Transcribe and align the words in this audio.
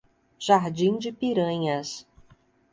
Jardim 0.39 0.97
de 0.97 1.11
Piranhas 1.11 2.07